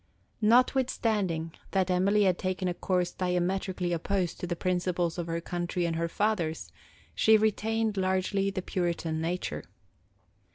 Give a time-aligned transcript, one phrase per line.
[0.41, 5.85] Notwithstanding that Emily had taken a course diametrically opposed to the principles of her country
[5.85, 6.71] and her fathers,
[7.13, 9.63] she retained largely the Puritan nature.